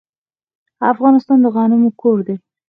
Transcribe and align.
افغانستان 0.91 1.37
د 1.41 1.45
غنمو 1.55 1.89
کور 2.01 2.17
دی. 2.27 2.35